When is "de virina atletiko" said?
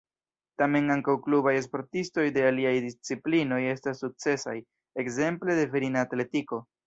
5.61-6.63